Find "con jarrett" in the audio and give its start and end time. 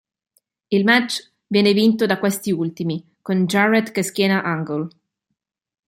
3.21-3.91